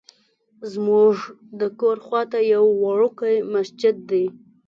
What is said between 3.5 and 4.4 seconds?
مسجد دی.